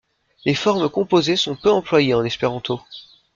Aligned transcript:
Les 0.45 0.55
formes 0.55 0.89
composées 0.89 1.35
sont 1.35 1.55
peu 1.55 1.69
employées 1.69 2.15
en 2.15 2.23
espéranto. 2.23 2.81